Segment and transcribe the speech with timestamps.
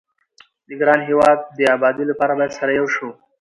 [0.67, 3.09] د ګران هيواد دي ابادي لپاره بايد سره يو شو